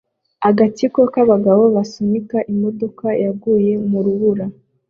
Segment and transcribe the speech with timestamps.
[0.49, 4.45] Agatsiko k'abagabo basunika imodoka yaguye mu rubura